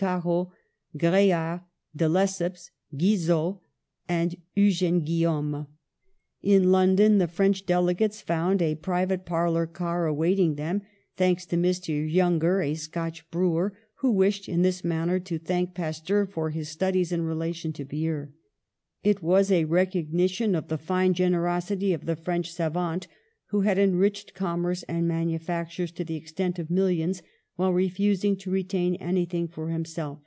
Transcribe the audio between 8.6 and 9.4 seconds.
a private